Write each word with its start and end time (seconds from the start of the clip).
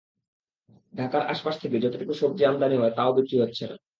ঢাকার 0.93 1.23
আশপাশ 1.27 1.55
থেকে 1.59 1.77
যতটুকু 1.79 2.13
সবজি 2.13 2.43
আমদানি 2.45 2.75
হয়, 2.77 2.93
তা-ও 2.95 3.11
বিক্রি 3.13 3.37
হচ্ছে 3.41 3.63
না। 3.67 3.75